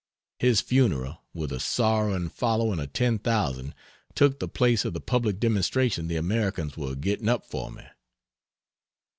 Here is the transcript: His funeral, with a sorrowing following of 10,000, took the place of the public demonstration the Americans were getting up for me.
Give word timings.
His 0.39 0.61
funeral, 0.61 1.21
with 1.31 1.51
a 1.51 1.59
sorrowing 1.59 2.29
following 2.29 2.79
of 2.79 2.91
10,000, 2.91 3.75
took 4.15 4.39
the 4.39 4.47
place 4.47 4.83
of 4.83 4.93
the 4.95 4.99
public 4.99 5.39
demonstration 5.39 6.07
the 6.07 6.15
Americans 6.17 6.75
were 6.75 6.95
getting 6.95 7.29
up 7.29 7.45
for 7.45 7.69
me. 7.69 7.83